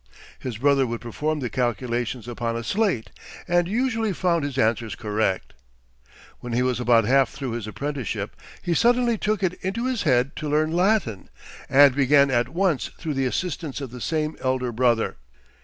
[0.39, 3.11] His brother would perform the calculations upon a slate,
[3.47, 5.53] and usually found his answers correct.
[6.39, 10.35] When he was about half through his apprenticeship he suddenly took it into his head
[10.37, 11.29] to learn Latin,
[11.69, 15.17] and began at once through the assistance of the same elder brother.